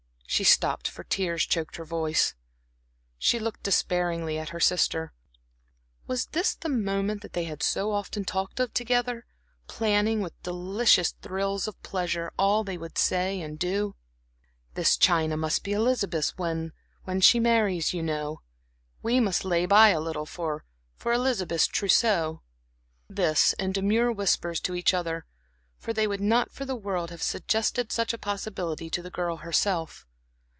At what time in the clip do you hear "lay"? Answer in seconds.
19.43-19.65